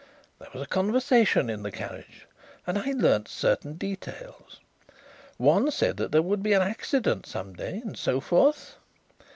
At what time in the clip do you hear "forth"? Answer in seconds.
8.19-8.77